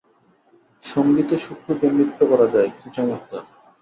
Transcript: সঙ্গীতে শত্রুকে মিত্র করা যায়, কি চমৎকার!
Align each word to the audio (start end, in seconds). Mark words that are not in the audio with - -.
সঙ্গীতে 0.83 1.35
শত্রুকে 1.37 1.87
মিত্র 1.97 2.19
করা 2.31 2.47
যায়, 2.53 2.69
কি 2.77 2.87
চমৎকার! 2.95 3.43